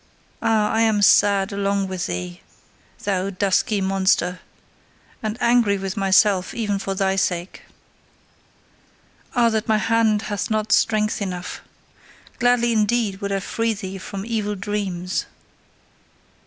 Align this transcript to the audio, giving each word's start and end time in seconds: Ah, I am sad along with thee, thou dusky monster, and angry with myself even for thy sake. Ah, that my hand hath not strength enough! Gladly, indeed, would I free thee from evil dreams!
Ah, 0.41 0.71
I 0.71 0.81
am 0.81 1.03
sad 1.03 1.51
along 1.51 1.87
with 1.87 2.07
thee, 2.07 2.41
thou 3.03 3.29
dusky 3.29 3.81
monster, 3.81 4.39
and 5.21 5.39
angry 5.39 5.77
with 5.77 5.95
myself 5.95 6.55
even 6.55 6.79
for 6.79 6.95
thy 6.95 7.15
sake. 7.15 7.61
Ah, 9.35 9.49
that 9.51 9.67
my 9.67 9.77
hand 9.77 10.23
hath 10.23 10.49
not 10.49 10.71
strength 10.71 11.21
enough! 11.21 11.61
Gladly, 12.39 12.71
indeed, 12.73 13.21
would 13.21 13.31
I 13.31 13.41
free 13.41 13.75
thee 13.75 13.99
from 13.99 14.25
evil 14.25 14.55
dreams! 14.55 15.25